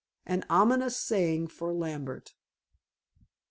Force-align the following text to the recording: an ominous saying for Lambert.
an 0.25 0.43
ominous 0.49 0.97
saying 0.97 1.45
for 1.45 1.71
Lambert. 1.71 2.33